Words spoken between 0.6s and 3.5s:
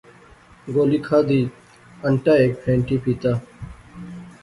گولی کھادی، انٹا ہیک پھینٹی پی تہ